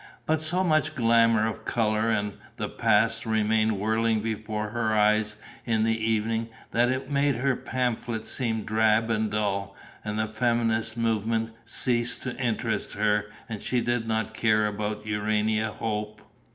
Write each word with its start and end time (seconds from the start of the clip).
But 0.25 0.41
so 0.41 0.63
much 0.63 0.95
glamour 0.95 1.47
of 1.47 1.63
colour 1.63 2.09
and 2.09 2.33
the 2.57 2.67
past 2.67 3.23
remained 3.23 3.77
whirling 3.77 4.21
before 4.21 4.69
her 4.69 4.95
eyes 4.97 5.35
in 5.63 5.83
the 5.83 5.95
evening 5.95 6.49
that 6.71 6.89
it 6.89 7.11
made 7.11 7.35
her 7.35 7.55
pamphlet 7.55 8.25
seem 8.25 8.63
drab 8.63 9.11
and 9.11 9.29
dull; 9.29 9.75
and 10.03 10.17
the 10.17 10.27
feminist 10.27 10.97
movement 10.97 11.51
ceased 11.65 12.23
to 12.23 12.35
interest 12.37 12.93
her 12.93 13.27
and 13.47 13.61
she 13.61 13.79
did 13.79 14.07
not 14.07 14.33
care 14.33 14.65
about 14.65 15.05
Urania 15.05 15.71
Hope. 15.73 16.19